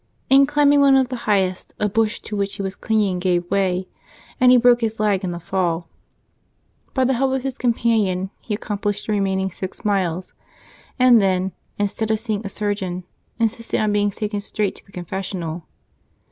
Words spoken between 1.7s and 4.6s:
a bush to which he was clinging gave wa}'", and he